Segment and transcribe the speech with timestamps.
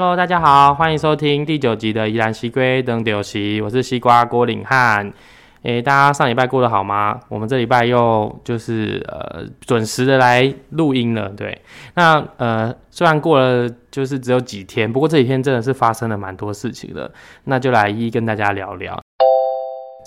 [0.00, 5.12] Hello，大家好，欢迎收听第九集的宜兰西龟登丢西，我是西瓜郭领汉。
[5.60, 7.20] 诶，大家上礼拜过得好吗？
[7.28, 11.60] 我们这礼拜又就是呃准时的来录音了，对。
[11.96, 17.12] 那呃虽然过了就是只有几天，不过这几天真的是发生了蛮多事情的，
[17.44, 18.98] 那就来一一跟大家聊聊。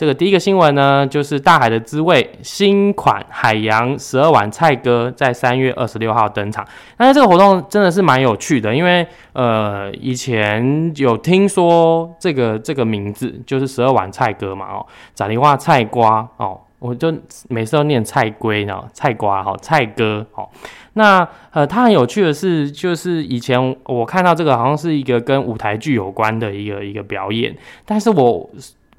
[0.04, 6.68] 这个第一个新闻呢，就是《大海的滋味》新款海洋十二碗菜歌在三月二十六号登场。
[6.98, 17.10] 那这个活动真的是蛮有趣的，因为呃以前有听说这个这个名字就是十二碗菜歌嘛哦，咋地话菜瓜哦，我就
[17.48, 20.50] 每次都念菜龟呢，菜瓜哈菜哥哦。
[20.96, 28.50] 那呃它很有趣的是，就是以前我看到这个好像是一个跟舞台剧有关的一个一个表演，但是我。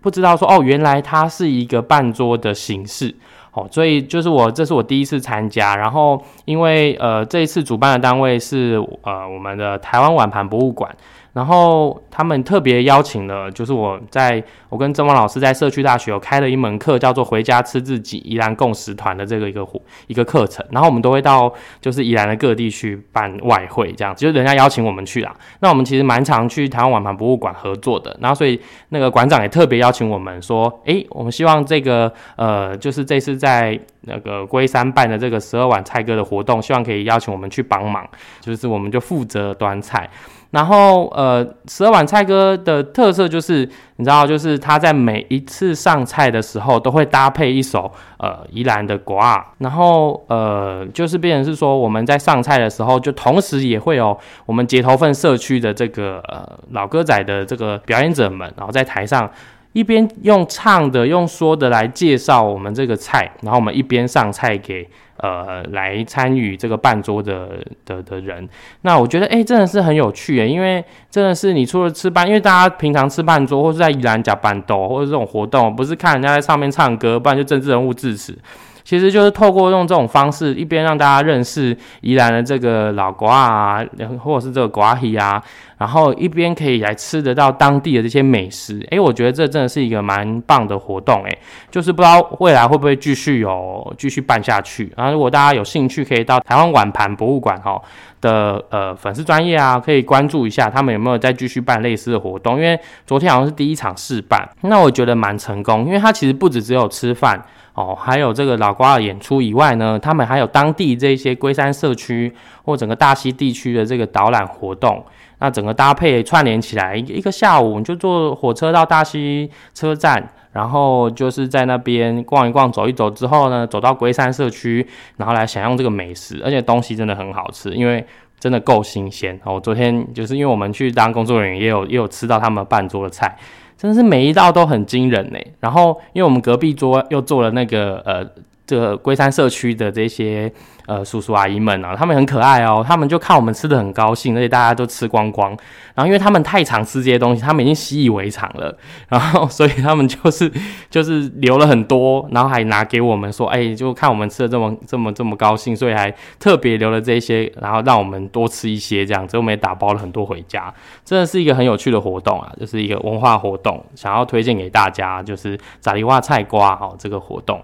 [0.05, 3.15] 不知道说哦，原来它是一个半桌的形式
[3.53, 10.95] 哦，所以就是我这是我第一次参加，然后因为呃这一次主办的单位是呃我们的台湾碗盘博物馆。
[11.35, 19.67] 然后他们特别邀请了，就是我在我跟曾王老师在社区大学有开了一门课，叫做“回家吃自己宜兰共食团”的这个一个
[20.07, 20.65] 一个课程。
[20.71, 25.35] 然后我们都会到就是宜兰的各地去办外汇，这样就是人家邀请我们去啦。
[25.59, 28.17] 那我们其实蛮常去台湾碗盘博物馆合作的。
[28.21, 38.09] 然后所以那个馆长也特别邀请我们说，诶，我们希望这个呃，就是这次在那个龟山办的这个十二碗菜歌的活动，希望可以邀请我们去帮忙，
[38.41, 40.09] 就是我们就负责端菜。
[40.55, 59.29] 然后，呃，十二碗菜哥的特色就是，你知道，就是他在每一次上菜的时候都会搭配一首呃宜兰的国啊，然后呃，就是变成是说我们在上菜的时候，就同时也会有我们街头份社区的这个呃老歌仔的这个表演者们，然后在台上
[59.75, 64.89] 一边用唱的、用说的来介绍我们这个菜，然后我们一边上菜给。
[65.19, 67.51] 呃，来参与这个半桌的
[67.87, 68.47] 的的人，
[68.81, 78.37] 那我觉得，哎，真的是很有趣诶，因为真的是你除了吃饭，因为大家平常吃半桌或是在宜兰夹板豆或者这种活动，不是看人家在上面唱歌，不然就政治人物致辞。
[78.85, 83.85] 其实就是透过用这种方式，一边让大家认识宜兰的这个老瓜啊，
[84.23, 85.43] 或者是这个瓜皮啊，
[85.79, 88.87] 然后一边可以来吃得到当地的这些美食。
[88.91, 91.25] 诶，我觉得这真的是一个蛮棒的活动。
[91.25, 91.39] 诶，
[91.71, 94.93] 就是不知道未来会不会继续有继续办下去。
[94.97, 97.81] 然后如果大家有兴趣，可以到台湾碗盘博物馆哈
[98.21, 102.57] 的呃粉丝专业啊，可以关注一下他们有没有再继续办类似的活动。
[102.57, 107.43] 因为昨天好像是第一场试办，那我觉得蛮成功，因为它其实不止只有吃饭。
[107.75, 112.33] 哦，还有这个老瓜的演出以外呢，他们还有当地这些龟山社区
[112.65, 115.05] 或整个大溪地区的这个导览活动，
[115.41, 124.87] 那整个搭配串联起来，一一个下午你就坐火车到大溪车站，然后就是在那边逛一逛、走一走之后呢，走到龟山社区，
[125.17, 128.07] 然后来享用这个美食，而且东西真的很好吃，因为
[128.39, 129.41] 真的够新鲜。
[129.43, 133.37] 哦，昨天就是因为我们去当工作人员，也有也有吃到他们半桌的菜。
[133.77, 135.39] 真的是每一道都很惊人呢。
[135.61, 138.25] 然后，因为我们隔壁桌又做了那个呃，
[138.67, 140.51] 这个龟山社区的这些
[140.87, 142.83] 呃叔叔阿姨们啊，他们很可爱哦。
[142.87, 145.51] 他们就看我们吃的很高兴，而且大家都吃光光。
[145.95, 148.77] 然后，因为他们太常吃这些东西，他们已经习以为常了。
[149.09, 150.51] 然后，所以他们就是
[150.91, 160.73] 就是留了很多，然后还拿给我们说：“哎，就看我们吃的这么这么这么高兴，所以还特别留了这些，然后让我们多吃一些这样。”子我们也打包了很多回家。
[161.05, 167.63] 真的是一个很有趣的活动啊，就是一个文化活动，想要推荐给大家，就是炸梨花菜瓜哈这个活动。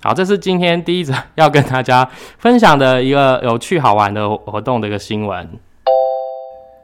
[0.00, 5.48] 好，这是今天第一则要跟大家分享的一个有趣好玩的活动的一个新闻。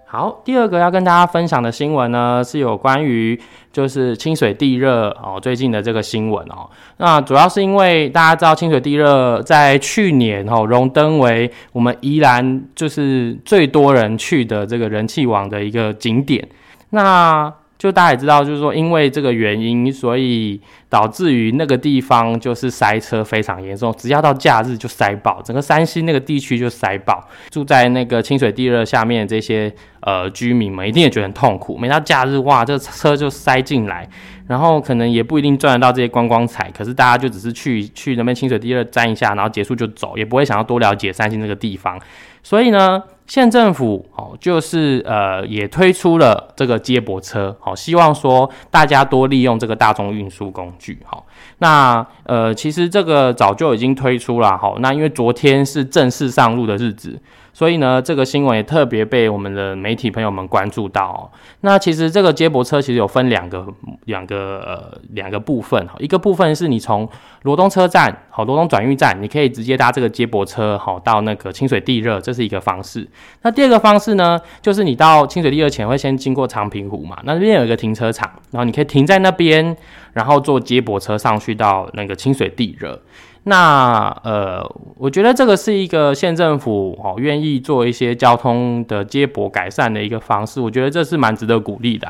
[0.05, 3.41] 好，第二个要跟大家分享的新闻呢，是有关于
[3.73, 6.69] 就是清水地热哦最近的这个新闻哦。
[6.97, 16.49] 那主要是因为大家知道清水地热在去年哦荣登为我们宜兰就是最多人去的这个人气王的一个景点。
[16.91, 27.23] 那就大家也知道，就是说因为这个原因，所以导致于那个地方就是塞车非常严重，只要到假日就塞爆，整个山西那个地区就塞爆。
[27.51, 31.77] 住在那个清水地热下面这些呃居民们，一定也觉得很痛苦。
[31.77, 34.09] 每到假日，哇，这车就塞进来，
[34.47, 42.01] 然后可能也不一定赚得到这些观光彩，可是大家就只是去去那边清水地热沾一下，然后结束就走，也不会想要多了解三星这个地方。
[42.43, 43.03] 所以呢。
[43.27, 51.25] 县政府哦，就是呃，也推出了这个接驳车，好，希望说大家多利用这个大众运输工具，好，
[51.61, 57.19] 那呃，其实这个早就已经推出了，好，那因为昨天是正式上路的日子，
[57.55, 61.31] 所以呢，这个新闻也特别被我们的媒体朋友们关注到。
[61.61, 63.67] 那其实这个接驳车其实有分两个
[64.07, 67.09] 两个呃两个部分哈，一个部分是你从
[67.43, 73.09] 罗东车站好罗东转运站，你可以直接搭这个接驳车好到那个清水地热，这是一个方式。
[73.43, 79.77] 那第二个方式呢，就是你到清水地热前会先经过长平湖嘛，那那边有一个停车场，然后你可以停在那边，
[80.13, 83.01] 然后坐接驳车上去到那个清水地热。
[83.47, 84.65] 那呃，
[84.97, 92.09] 我觉得这个是一个县政府哦愿意做一些交通的接驳改善的一个方式，我觉得这是蛮值得鼓励的。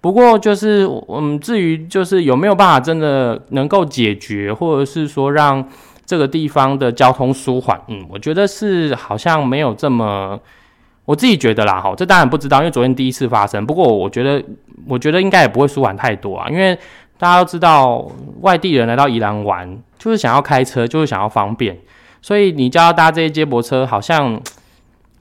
[0.00, 5.66] 不过就是嗯，至于就是有没有办法真的能够解决，或者是说让
[6.04, 10.38] 这个地方的交通舒缓，嗯，我觉得是好像没有这么，
[11.04, 13.66] 我自己觉得啦，哈，这当然不知道，因为昨天第一次发生。
[13.66, 14.40] 不过我觉得，
[14.86, 16.78] 我觉得应该也不会舒缓太多啊，因为
[17.18, 18.10] 大家都知道
[18.40, 19.78] 外地人来到宜兰玩。
[19.98, 21.76] 就是想要开车，就是想要方便，
[22.20, 24.40] 所以你叫他搭这些接驳车，好像。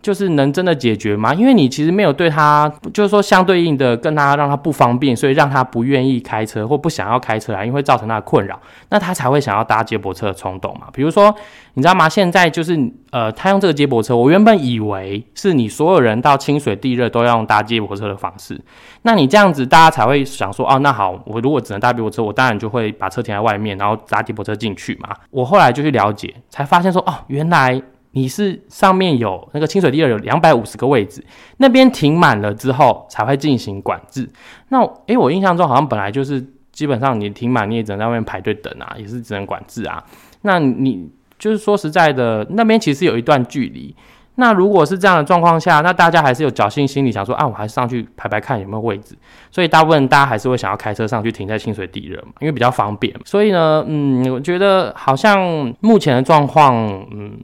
[0.05, 1.33] 就是能真的解决吗？
[1.33, 8.59] 因为你其实没有对他，就是说相对应的跟他让他不方便，所以让他不愿意开车或不想要开车来，因为造成他的困扰，
[8.91, 10.85] 那他才会想要搭接驳车的冲动嘛。
[10.93, 11.33] 比如说，
[11.73, 12.07] 你知道吗？
[12.07, 12.79] 现在就是
[13.09, 18.61] 呃，他用这个接驳车，我原本以为是你所有人到清水地热都要用搭接驳车的方式，
[19.01, 25.09] 那你这样子大家才会想说，哦，那好，我如果只能搭接驳车，我当然就会把车停在外面，然后搭接驳车进去嘛。
[25.31, 27.81] 我后来就去了解，才发现说，哦，原来。
[28.15, 31.21] 你是上面有那个清水地二有两百五十个位置，
[31.57, 34.27] 那边停满了之后才会进行管制。
[34.69, 36.41] 那诶，我印象中好像本来就是
[36.71, 40.01] 基本上你停满你也只能在外面排队等啊，也是只能管制啊。
[40.43, 43.93] 那你就是说实在的，那边其实有一段距离。
[44.35, 49.13] 那如果是这样的状况下，那大家还是有侥幸心理，想说啊，我还是上去排排看有没有位置。
[49.51, 53.13] 所以大部分大家还是会想要开车上去停在清水地热嘛，因为比较方便。
[53.25, 56.75] 所以呢，嗯，我觉得好像目前的状况，
[57.11, 57.37] 嗯。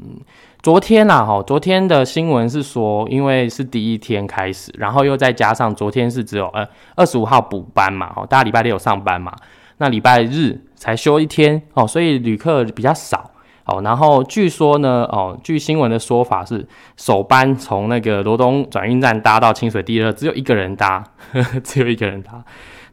[0.61, 6.63] 昨天呐，哈，昨天的新闻是说，因为是第一天开始，然后又再加上昨天是只有呃
[6.95, 9.35] 二十五号补班嘛，哦，大家礼拜六有上班嘛，
[9.79, 13.31] 那礼拜日才休一天哦，所以旅客比较少
[13.65, 13.81] 哦。
[13.81, 16.63] 然后据说呢，哦，据新闻的说法是，
[16.95, 21.03] 首班从那个罗东转运站搭到清水地热，只有一个人搭，
[21.63, 22.33] 只有一个人搭，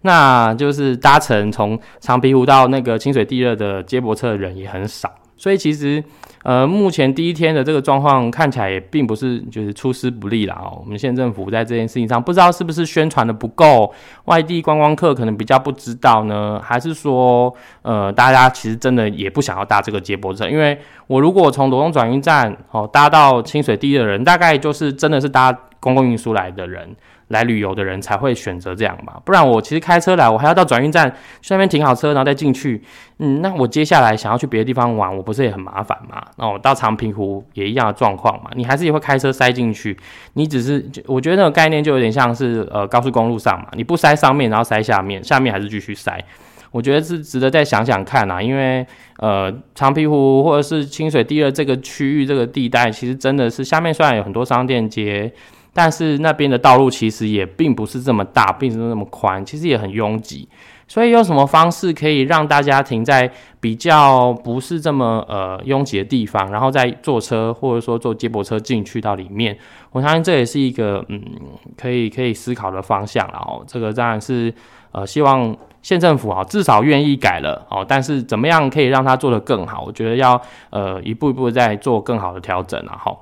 [0.00, 6.02] 那就是搭乘从长皮湖到那个清水地热的接驳车的人也很少，所以其实。
[6.48, 10.78] 呃，目前第一天的这个状况看起来也并不是就是出师不利啦哦。
[10.82, 13.92] 我们县政府在这件事情上不知道是不是宣传的不够，
[14.24, 20.48] 外地观光客可能比较不知道呢，还是说呃大家其实真的也不想要搭这个接驳车？
[20.48, 26.96] 因为我如果从罗东转运站哦搭到清水地的人，大概就是真的是搭公共运输来的人。
[27.28, 31.06] 来旅游的人才会选择这样嘛，不然我其实开车来，我还要到转运站
[31.42, 32.82] 去那边停好车，然后再进去。
[33.18, 36.24] 嗯，那我接下来想要去别的地方玩，我不是也很麻烦嘛？
[36.38, 39.94] 那我到长平湖也一样的状况嘛，你还是也会开车塞进去。
[40.32, 46.18] 你只是，我觉得那个概念就有点像是呃高速公路上嘛，你不塞上面，然后塞下面，下面还是继续塞。
[46.70, 48.86] 我觉得是值得再想想看啊，因为
[49.18, 55.30] 呃长平湖或者是清水地二这个区域这个地带，其实真的是下面虽然有很多商店街。
[55.78, 60.48] 但是那边的道路其实也并不是这么大，并不是那么宽，其实也很拥挤。
[60.88, 63.30] 所以有什么方式可以让大家停在
[63.60, 69.56] 比较不是这么呃拥挤的地方，然后再坐车或者说坐接驳车进去到里面？
[69.92, 71.22] 我相信这也是一个嗯
[71.76, 73.24] 可以可以思考的方向。
[73.32, 74.52] 然后这个当然是
[74.90, 79.84] 呃希望县政府啊至少愿意改了哦，但是怎么样可以让它做得更好？
[79.86, 80.40] 我觉得要
[80.70, 83.16] 呃一步一步在做更好的调整然后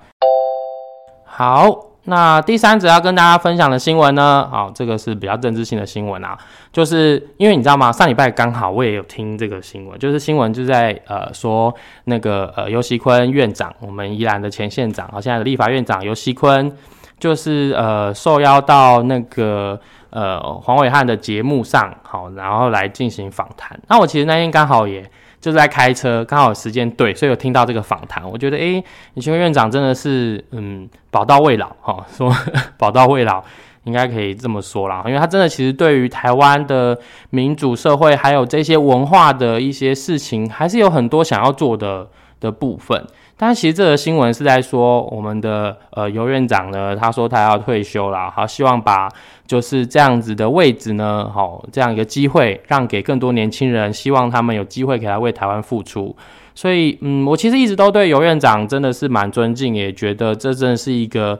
[1.26, 1.85] 好。
[2.08, 6.38] 那第三则要跟大家分享的新闻呢，好，这个是比较政治性的新闻啊，
[6.72, 7.90] 就是因为你知道吗？
[7.92, 16.72] 上礼拜刚好我也有听这个新闻，就是新闻就在呃说那个呃尤熙坤院长，我们宜兰的前县长，好，现在的立法院长尤熙坤，
[17.18, 23.78] 就是呃受邀到那个呃黄伟汉的节目上，好，然后来进行访谈。
[23.88, 25.04] 那我其实那天刚好也。
[25.46, 28.28] 就在开车，刚好时间对，所以有听到这个访谈。
[28.28, 28.82] 我觉得，诶，
[29.14, 32.34] 李清院长真的是，嗯，宝刀未老哈，说
[32.76, 33.40] 宝刀未老，
[33.84, 36.98] 应该可以这么说啦，因为他真的其实对于台湾的
[37.30, 42.08] 民主社会，还有这些文化的一些事情，还是有很多想要做的
[42.40, 43.06] 的部分。
[43.38, 49.08] 但其实这个新闻是在说，我们的呃尤院长呢，他说他要退休了，好，希望把
[49.46, 56.16] 就是这样子的位置呢，好这样一个机会让给更多年轻人，希望他们有机会给他为台湾付出。
[56.54, 61.38] 所以，嗯，我其实一直都对尤院长真的是蛮尊敬，也觉得这真的是一个。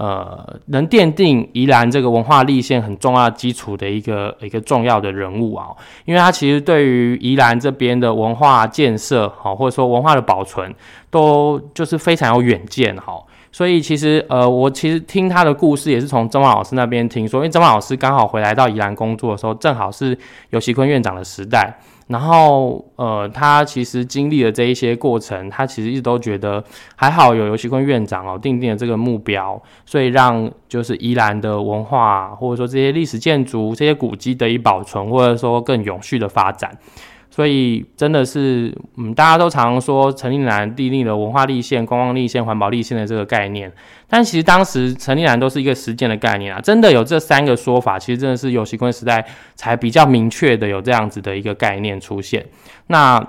[0.00, 5.70] 呃，能奠定宜兰这个文化立线很重要基础的一个一个重要的人物啊，
[6.04, 10.72] 因为他其实对于宜兰这边的文化建设，好或者说文化的保存，
[11.10, 13.20] 都就是非常有远见哈。
[13.50, 20.16] 所以其实呃，我其实听他的故事也是从曾老师那边听说，因为曾老师刚好回来到宜兰工作的时候，正好是
[20.50, 21.76] 尤其坤院长的时代。
[22.08, 26.62] 然后，呃，他其实经历了这一些过程，他其实一直都觉得
[26.96, 36.76] 还好有游戏坤院长哦，定定了这个目标，所以让就是宜兰的文化或者说这些历史建筑、这些古迹得以保存，或者说更永续的发展。
[37.38, 43.72] 所以真的是，嗯，大家都常说陈立南订立了文化立宪、观光立宪、环保立宪的这个概念，
[44.08, 46.60] 但其实当时陈立南都是一个实践的概念啊。
[46.60, 52.44] 真的有这三个说法，其实真的是有习惯时代才比较明确的有这样子的一个概念出现。
[52.88, 53.24] 那。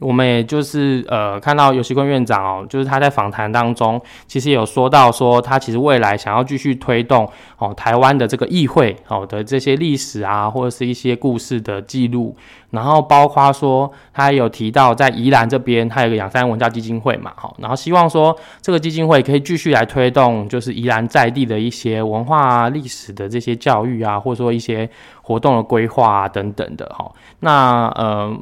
[0.00, 12.34] 我们也就是呃看到尤锡坤院长哦，就是他在访谈当中，其实有说到说他其实未来想要继续推动哦台湾的这个议会哦的这些历史啊或者是一些故事的记录，
[12.70, 24.88] 然后包括说他有提到在宜兰这边他有个养山文教基金会嘛，好，然后希望说这个基金会可以继续来推动就是宜兰在地的一些文化啊历史的这些教育啊，或者说一些
[25.20, 28.34] 活动的规划啊等等的哈，那呃。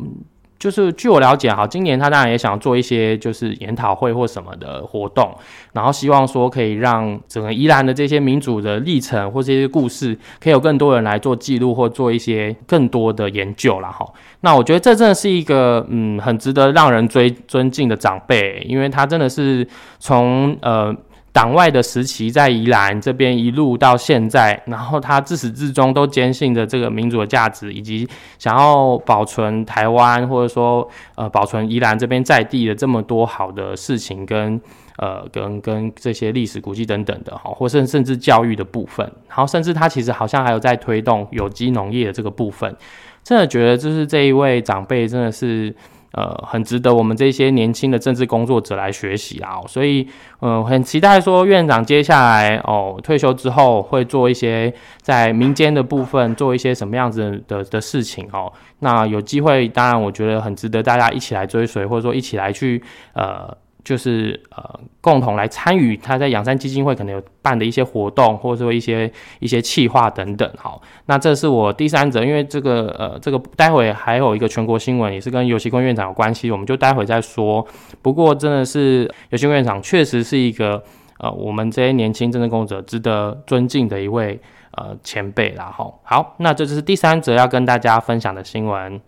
[0.58, 5.32] 就是据我了解，哈，今年他当然也想做一些就是研讨会或什么的活动，
[5.72, 14.04] 然后希望说可以让整个宜兰的这些民主的历程或这些故事，可以有更多人来做记录或做一些更多的研究了哈。
[14.40, 19.66] 那我觉得这真的是一个嗯很值得让人追尊敬的长辈，因为他真的是
[19.98, 20.94] 从呃。
[21.38, 28.08] 党外的时期在宜兰这边一路到现在，然后他自始至终都坚信着这个民主的价值，以及
[28.40, 34.60] 想要保存台湾或者说呃保存宜兰这边在地的这么多好的事情，跟
[34.96, 42.74] 呃跟跟这些历史古迹等等的哈，或甚甚至教育的部分，然后甚至他其实好像还有在推动有机农业的这个部分，
[43.22, 45.72] 真的觉得就是这一位长辈真的是。
[46.12, 50.08] 呃，很值得我们这些年轻的政治工作者来学习啊，所以，
[50.40, 58.52] 呃，很期待说院长接下来哦退休之后会做一些在民间的部分做一些什么样子的的事情哦。
[58.80, 63.56] 那有机会，当然我觉得很值得大家一起来追随，或者说一起来去呃。
[63.84, 70.50] 就是呃，共同来参与他在养山基金会可能有办的一些活动，或者说一些一些企划等等。
[70.58, 77.66] 好，那这是我第三者，因为这个呃，这个待会还有一个全国新闻，也是跟游戏坤院长有关系，我们就待会再说。
[78.02, 80.82] 不过真的是游戏坤院长确实是一个
[81.18, 84.38] 呃，我们这些年轻政治工作者值得尊敬的一位
[84.72, 85.72] 呃前辈啦。
[85.74, 89.00] 好，好，那这就是第三则要跟大家分享的新闻。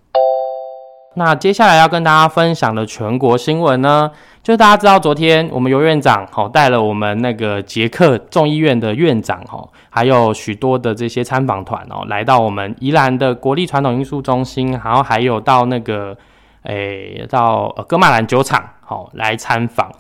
[1.15, 4.09] 那接下来要跟大家分享的全国新闻呢？
[4.45, 16.17] 就是大家知道，昨天我们尤院长吼带了我们那个捷克众议院的院长哈，还有许多的这些参访团哦，来到我们宜兰的国立传统艺术中心，然后还有到那个
[16.63, 19.91] 诶到呃格马兰酒厂好来参访。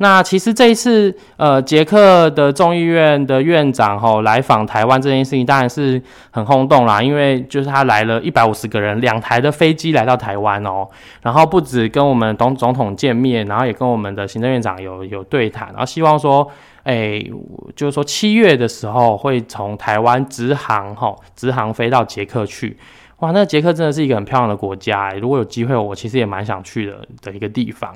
[0.00, 6.00] 那其实这一次，呃，捷克的众议院的院长吼来访台湾这件事情，当然是
[6.30, 7.02] 很轰动啦。
[7.02, 10.88] 因为就是他来了一百五十个人，两台的飞机来到台湾哦，
[11.22, 16.48] 然后不止跟我们董总统见面，然后也跟我们的行政院长有有对谈，然后希望说，
[16.84, 17.20] 哎，
[17.74, 22.76] 就是说七月的时候会从台湾直航吼直航飞到捷克去。
[23.18, 27.92] 哇，那捷克真的是一个很漂亮的国家，如果有机会，我其实也蛮想去的的一个地方。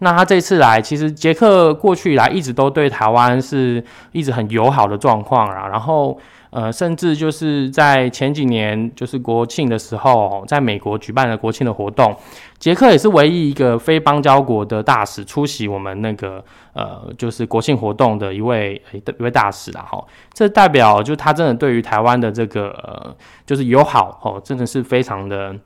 [0.00, 5.68] 那他这次来，其实捷克过去以来一直都对台湾是一直很友好的状况啊。
[5.68, 6.18] 然后，
[6.50, 12.14] 呃，甚至就是在前几年，就是国庆的时候，在美国举办了国庆的活动，
[12.58, 19.86] 捷克也是唯一一个非邦交国的大使出席我们那个呃，就是国庆活动的一位一位大使啊。
[19.90, 25.56] 哈，这代表就他真的对于台湾的这个呃，就是友好哦，真的是非常的。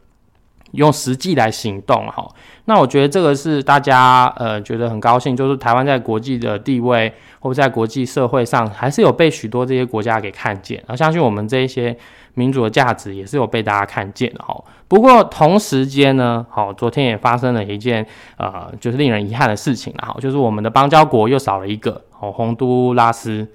[0.73, 2.29] 用实际来行动，哈，
[2.67, 11.97] 那我觉得这个是大家呃觉得很高兴，就是台湾在国际的地位或在国际社会上，还是有被许多这些国家给看见，而相信我们这一些
[12.35, 14.63] 民主的价值也是有被大家看见的，哈。
[14.87, 23.49] 不过同时间呢，好，昨天也发生了一件呃，就是令人遗憾的事情了，哈，就是我们的邦交国又少了一个，哦，洪都拉斯，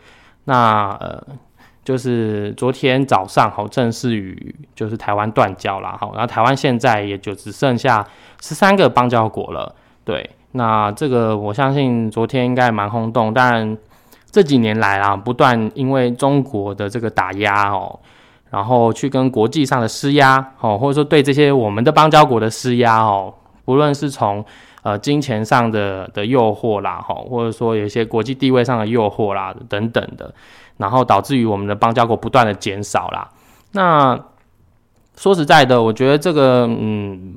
[0.44, 1.24] 那呃。
[1.86, 8.06] 就是昨天早上，好正式与就是台湾断交了，好，然后台湾现在也就只剩下
[8.42, 9.76] 十三个邦交国了。
[10.04, 13.78] 对，那这个我相信昨天应该蛮轰动，但
[14.32, 18.00] 这几年来啊，不断因为中国的这个打压哦，
[18.50, 23.32] 然后去跟国际上的施压哦，或者说对这些我们的邦交国的施压哦，
[23.64, 24.44] 不论是从
[24.82, 30.34] 呃金钱上的的诱惑啦，哈，或者说有一些国际地位上的诱惑啦等等的。
[30.78, 33.30] 然后导致于我们的邦交国不断的减少啦。
[33.72, 34.20] 那
[35.18, 37.34] 说实在的，我觉得这个，嗯，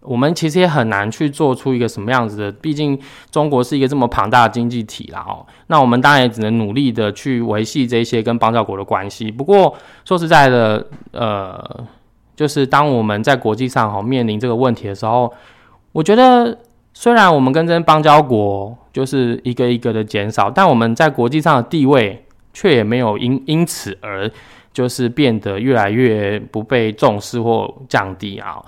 [0.00, 2.52] 我们其实也很难去做出一个什么样子的。
[2.52, 2.98] 毕竟
[3.30, 9.30] 中国是一个这么庞大的经济体啦，哦，那我们当然也只能努力的去维系这些跟邦交国的关系。
[9.30, 9.74] 不过
[10.04, 11.86] 说实在的，呃，
[12.36, 15.32] 就是当我们在国际上哈面临这个问题的时候，
[15.92, 16.58] 我觉得
[16.92, 24.30] 虽然我们跟这些邦交国就是一个一个的减少，但我们在国际上的地位却也没有因因此而。
[24.72, 28.60] 就是变得越来越不被重视或降低啊，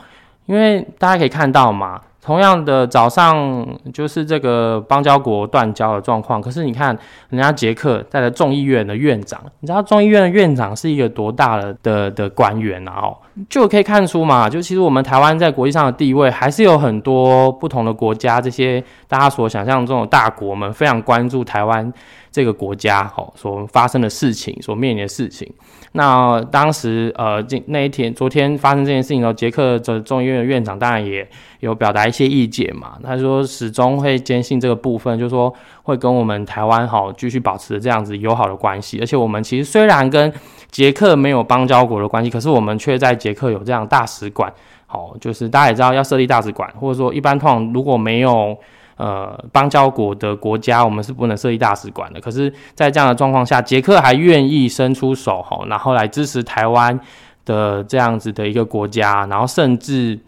[0.45, 6.97] 因为大家可以看到嘛，同样的早上就是这个邦交国断交的状况，可是你看
[7.31, 13.01] 人家捷克带着众议院的院长，你知道众议院的院长是一个多大的的的官员啊？
[13.03, 21.93] 哦，就可以看出嘛，就其实我们台湾在国际上的地位还是有很多不同的国家，这些大家所想象中的大国们非常关注台湾
[22.37, 25.51] 这个国家哦所发生的事情，所面临的事情。
[25.93, 31.27] 那当时，呃，这那一天，昨天发生这件事情的时候，捷克的众议院的院长当然也
[31.61, 32.99] 有表达一些意见嘛。
[33.03, 35.51] 他说始终会坚信这个部分，就是说
[35.83, 39.01] 会跟我们台湾好继续保持这样子友好的关系。
[39.01, 40.31] 而且我们其实虽然跟
[40.71, 44.53] 捷克没有邦交国的关系，可是我们却在捷克有这样大使馆。
[44.85, 48.55] 好，就是大家也知道要设立大使馆，或者说一般通常如果没有。
[48.97, 52.21] 呃，邦交国的国家，我们是不能设立大使馆的。
[52.21, 56.99] 可是，在这样的状况下，捷克还愿意伸出手，哈，然后来支持台湾
[57.45, 60.19] 的这样子的一个国家，然后甚至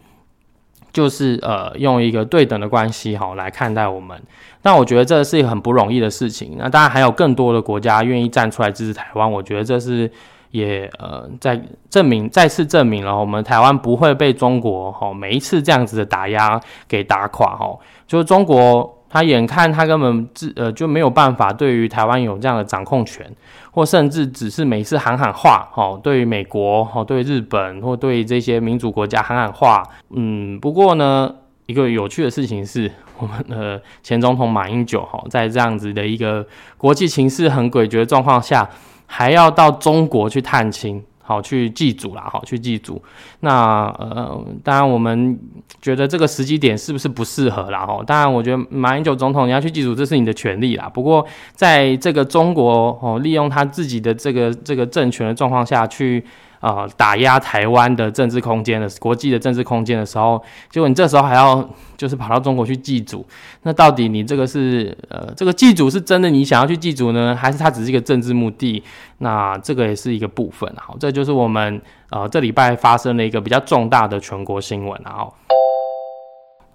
[0.93, 4.21] 就是呃，用一个对等的关系，哈，来看待我们。
[4.63, 6.57] 那我觉得这是一个很不容易的事情。
[6.59, 10.11] 那当然还有更多的国家愿意站出来支持台湾，我觉得这是
[10.51, 17.79] 也呃，在证明再次证明了我们台湾不会被中国哈每一次这样子的打压给打垮，哈。
[18.07, 23.31] 就是中国，他眼看他根本自呃就没有办法对于台湾有这样的掌控权，
[23.71, 31.35] 或甚至只是每次喊喊话，哦，对于美国，哦，对日本或对这些民主国家喊喊话，嗯，不过呢，
[31.67, 32.91] 一个有趣的事情是，
[33.21, 36.47] 我们的前总统马英九，哈，在这样子的一个
[36.79, 38.67] 国际形势很诡谲的状况下，
[39.09, 41.03] 还要到中国去探亲。
[41.21, 43.03] 好去祭祖啦，好去祭祖。
[43.41, 45.39] 那呃，当然我们
[45.83, 47.85] 觉得这个时机点是不是不适合啦？
[47.85, 50.89] 哈，当然我觉得马英九总统你要去祭祖，这是你的权利啦。
[50.89, 56.25] 不过在这个中国哦，利用他自己的这个这个政权的状况下去。
[56.61, 63.25] 啊，打压台湾的政治空间的国际的政治空间的时候，结果你这时候还要就是跑到中国去祭祖，
[63.63, 68.83] 那到底你这个是呃，这个祭祖是真的你想要去祭祖呢，还是它只是一个政治目的？
[69.19, 70.73] 那这个也是一个部分。
[70.77, 75.01] 好，这就是我们呃这礼拜发生了一个比较重大的全国新闻。
[75.05, 75.33] 然后，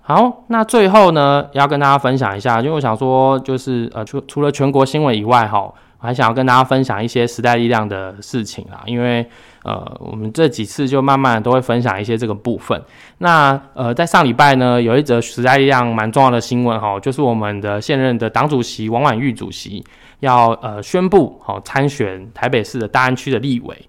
[0.01, 9.27] 好，那最后呢，要跟大家分享一下，因为我想说，就是呃，除除了全国新闻以外，哈，还想要跟大家分享一些时代力量的事情啊，因为。
[9.65, 12.83] 呃，我们这几次就慢慢都会分享一些这个部分。
[13.19, 19.81] 那呃，在上礼拜呢，有一则时代力量蛮重要的新闻哈，就是我们的现任的党主席王婉玉主席
[20.19, 23.87] 要呃宣布好参选台北市的大安区的立委。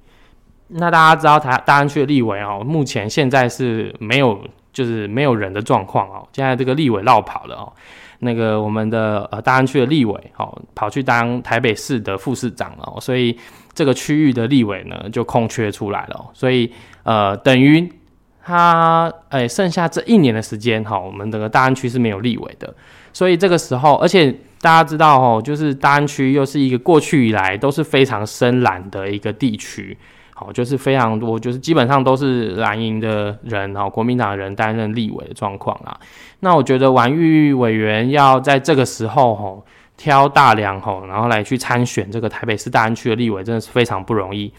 [0.68, 4.40] 那大家知道台大安区的立委哦，目前现在是没有
[4.72, 7.72] 就是没有人的状况哦，现在这个立委绕跑了哦。
[8.20, 13.38] 那个我们的呃大安区的立委哦跑去当台北市的副市长了，所以。
[13.76, 16.72] 这个区域的立委呢，就空缺出来了，所以
[17.02, 17.92] 呃，等于
[18.40, 22.72] 他哎，剩下这一年的时间哈，我们整个大安区是没有立委的，
[23.12, 29.98] 所以这个时候，而且大家知道哦，就是大安区又是一个过去以来都是非常深蓝的一个地区，
[30.34, 35.98] 好，就是非常多，就是基本上都是蓝营的人哈，国民党人担任立委的状况啦。
[36.40, 39.62] 那我觉得王玉委员要在这个时候哈。
[39.96, 44.52] 挑大梁吼，然后来去参选这个台北市大安区的立委，真的是非常不容易。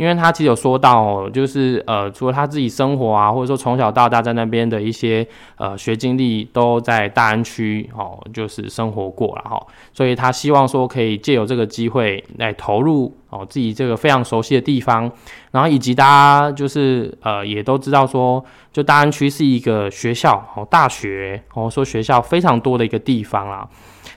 [0.00, 5.26] 因为他其实有说到，就是呃，除了他自己生活啊，或者说从小到大在那边的一些
[5.58, 9.62] 呃学经历，都在大安区哦，就是生活过了哈。
[9.92, 15.12] 所以他希望说可以借由这个机会来投入哦自己这个非常熟悉的地方，
[15.50, 23.68] 然后以及大家就是呃也都知道说，就大安区是一个学校哦，大学哦说学校非常多的一个地方啦。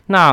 [0.06, 0.32] 那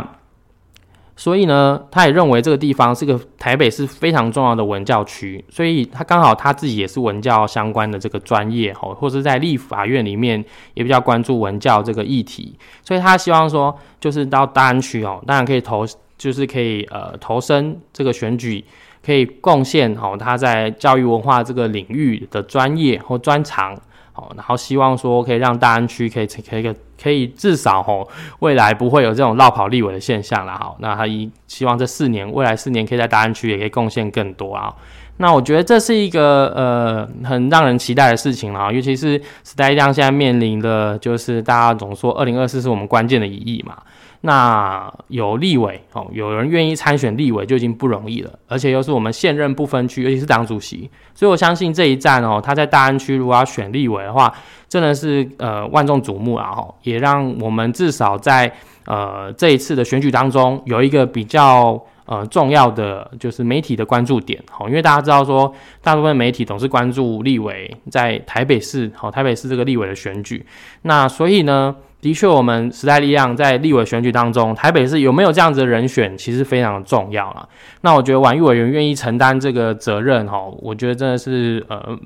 [1.21, 15.85] 所以呢，他也认为这个地方是个台北是非常重要的文教区，所以他刚好他自己也是文教相关的这个专业哦，或者在立法院里面也比较关注文教这个议题，所以他希望说，就是到大安区哦，当然可以投，
[16.17, 18.65] 就是可以呃投身这个选举，
[19.05, 23.79] 可以贡献哦他在教育文化这个领域的专业或专长。
[24.21, 28.07] 哦，然后希望说可以让大安区可以可以可以至少吼
[28.41, 30.53] 未来不会有这种绕跑立委的现象了。
[30.53, 34.73] 哈，那他一希望这四年未来四年可以在大安区也可以贡献更多啊。
[35.17, 43.77] 那我觉得这是一个呃很让人期待的事情了，尤其是时代力量现在面临的就是大家总说二零二四是我们关键的一役嘛。
[44.23, 54.31] 那有立委哦，有人愿意参选立委就已经不容易了，而且又是我们现任不分区，尤其是党主席，所以我相信这一战哦，他在大安区如果要选立委的话，
[54.69, 56.53] 真的是呃万众瞩目啊！
[56.53, 58.53] 哈，也让我们至少在
[58.85, 65.51] 呃这一次的选举当中有一个比较呃重要的就是媒体的关注点，好，因为大家知道说，
[65.83, 70.45] 大部分媒体总是关注立委在台北市，好，台北市这个立委的选举，
[70.83, 71.75] 那所以呢。
[72.01, 77.49] 的确，我们时代力量在立委选举当中，台北市有没有这样子的人选，其实非常重要了。
[77.83, 81.99] 那我觉得婉玉委员愿意承担这个责任，哈，我觉得真的是呃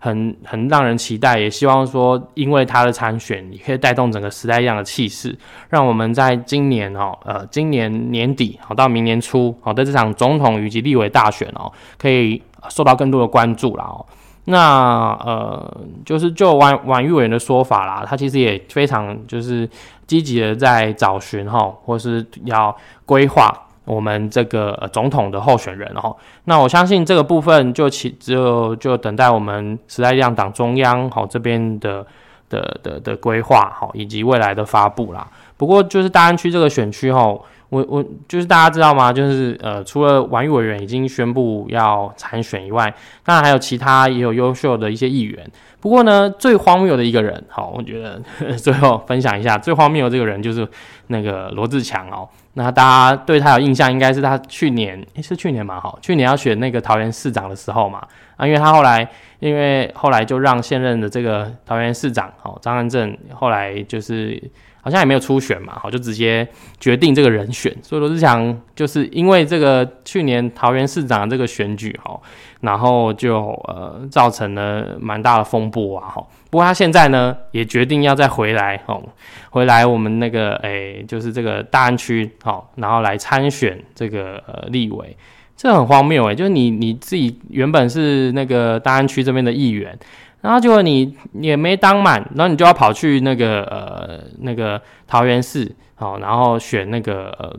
[0.00, 5.36] 很很让人期待，也希望说，因为他的参选，也可以带动整个时代力量的气势，
[5.68, 14.04] 让我们在今年哦，呃，今年年底好到明年初好的这场总统以及立委大选哦，可以受到更多的关注了哦。
[14.50, 19.68] 那呃，就是就婉婉玉委员的说法啦，他其实也非常就是
[20.06, 23.52] 积极的在找寻哈，或是要规划
[23.84, 26.16] 我们这个总统的候选人哈。
[26.44, 32.06] 那我相信这个部分就其就就等待我们时代力量党中央好这边的
[32.48, 35.28] 的的的规划好，以及未来的发布啦。
[35.58, 37.38] 不过就是大安区这个选区哈。
[37.70, 39.12] 我我就是大家知道吗？
[39.12, 45.46] 就是呃，除了王玉委员已经宣布要参选以外，当然还有其他也有优秀的一些议员。
[45.78, 48.18] 不过呢，最荒谬的一个人，好，我觉得
[48.56, 50.66] 最后分享一下最荒谬的这个人就是
[51.08, 52.26] 那个罗志强哦。
[52.54, 58.02] 那大家对他有印象，应该是他去年诶是去年嘛，好，去年要选那个桃园市长的时候嘛，
[58.36, 59.06] 啊，因为他后来
[59.40, 64.42] 因为后来就让现任的这个桃园市长哦张安正后来就是。
[64.80, 66.46] 好像也没有初选嘛，好就直接
[66.78, 72.18] 决定这个人选，所以罗志祥就是因为这个去年桃园市长这个选举哈，
[72.60, 76.26] 然后就呃造成了蛮大的风波啊哈。
[76.50, 79.02] 不过他现在呢也决定要再回来哦，
[79.50, 85.14] 回来我们那个诶就是这个大安区好，然后来参选这个呃立委，
[85.58, 89.98] 这很荒谬诶，就是你你自己原本是那个大安区这边的议员。
[90.40, 97.58] 然后结果你也没当满，然后你就要跑去那个呃那个桃园市，好，然后选那个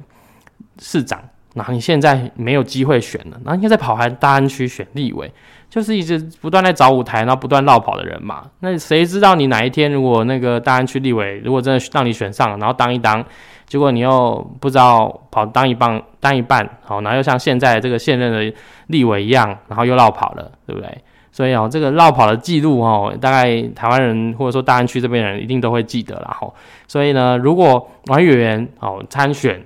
[0.79, 1.21] 市长，
[1.55, 5.29] 然后你现在没有机会选了，然后你再跑回大安区选立委，
[5.69, 8.45] 就是一直不断在找舞台，然后不断绕跑的人嘛。
[8.61, 13.21] 那谁知道你哪一天如果那个大安区立委如果真的让你选上了，然后当一当，
[13.69, 18.53] 结果你又不知道跑当一棒当一半，好，然后又像现在这个现任的
[18.87, 20.89] 立委一样，然后又绕跑了，对不对？
[21.31, 26.51] 所以哦，这个绕跑的记录哦，大概台湾人或者说大安区这边人一定都会记得了哈。
[26.87, 29.63] 所以呢，如果王议员哦参选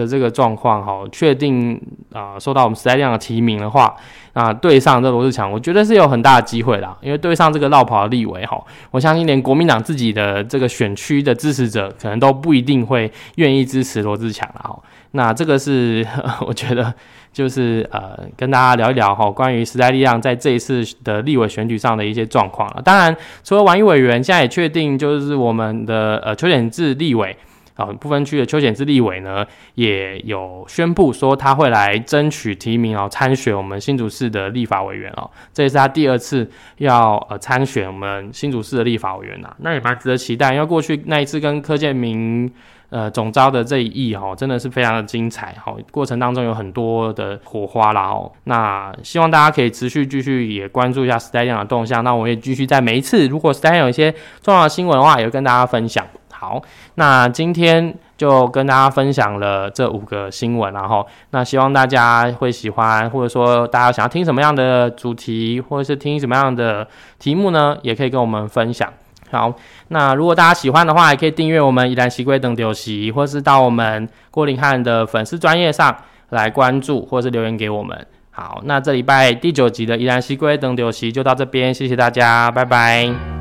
[0.00, 1.80] 的这个状况哈，确定
[2.12, 3.94] 啊受到我们时代力量的提名的话，
[4.32, 6.96] 啊对上这罗志强，我觉得是有很大的机会啦。
[7.02, 8.58] 因为对上这个绕跑的立委哈，
[8.90, 14.78] 我相信连国民党自己的这个选区的支持者，可能都不一定会愿意支持罗志强了哈。
[15.12, 16.06] 那这个是
[16.46, 16.92] 我觉得。
[17.32, 22.82] 就是呃，跟大家聊一聊哈，关于时代力量在这一次的立委选举上的一些状况了。
[22.82, 27.36] 当然，除了王毅委员，现在也确定，就是我们的呃邱显志立委
[27.80, 35.30] 啊，不分区的邱显志立委呢，也有宣布说他会来争取提名哦，参选我们新竹市的立法委员哦。
[35.52, 42.52] 这也是他第二次要呃参选我们新竹市的立法委员呐，那也蛮值得期待，因为过去那一次跟柯建明。
[42.90, 48.32] 呃，总招的这一役哈，真的是非常的精彩哈，过程当中有很多的火花啦哦。
[48.42, 54.12] 那希望大家可以持续继续也关注一下时代电脑动向，那我也继续在每一次如果时代有一些
[54.42, 56.04] 重要的新闻的话，也会跟大家分享。
[56.40, 56.58] 好，
[56.94, 68.90] 那今天就跟大家分享了这五个新闻，然后那希望大家会喜欢，或者说大家想要听什么样的主题，或者是听什么样的题目呢，也可以跟我们分享。
[69.30, 69.52] 好，
[69.88, 75.94] 那如果大家喜欢的话，也可以订阅我们宜兰西龟等丢席，或是到我们郭林汉的粉丝专业上
[76.30, 78.06] 来关注，或是留言给我们。
[78.30, 83.39] 好，那这礼拜第九集的宜兰西龟等丢席就到这边，谢谢大家，拜拜。